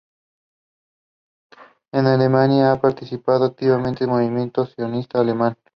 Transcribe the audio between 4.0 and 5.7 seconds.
en el Movimiento Sionista Alemán.